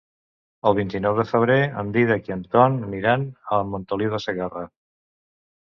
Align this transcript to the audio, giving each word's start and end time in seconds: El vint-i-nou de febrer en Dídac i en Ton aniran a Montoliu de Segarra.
El 0.69 0.75
vint-i-nou 0.77 1.19
de 1.19 1.25
febrer 1.31 1.57
en 1.83 1.91
Dídac 1.97 2.31
i 2.31 2.35
en 2.37 2.41
Ton 2.55 2.79
aniran 2.89 3.29
a 3.59 3.63
Montoliu 3.75 4.15
de 4.19 4.23
Segarra. 4.29 4.65